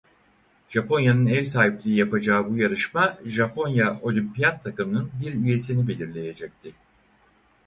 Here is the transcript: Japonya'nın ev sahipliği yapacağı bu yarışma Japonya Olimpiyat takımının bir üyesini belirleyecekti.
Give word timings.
Japonya'nın 0.69 1.25
ev 1.25 1.43
sahipliği 1.45 1.97
yapacağı 1.97 2.49
bu 2.49 2.57
yarışma 2.57 3.17
Japonya 3.25 3.99
Olimpiyat 4.01 4.63
takımının 4.63 5.11
bir 5.21 5.33
üyesini 5.33 5.87
belirleyecekti. 5.87 6.71